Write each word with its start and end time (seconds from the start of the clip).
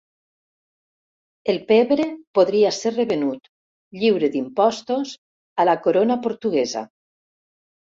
El 1.53 1.59
pebre 1.73 2.07
podria 2.39 2.73
ser 2.79 2.93
revenut, 2.97 3.53
lliure 4.03 4.33
d'impostos, 4.33 5.17
a 5.67 5.71
la 5.73 5.81
Corona 5.89 6.23
portuguesa. 6.29 6.89